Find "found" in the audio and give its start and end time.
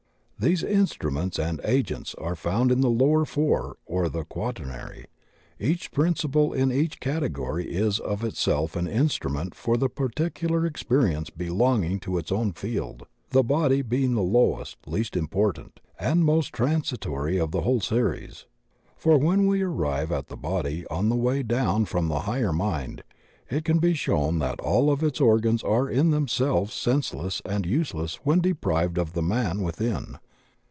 2.35-2.71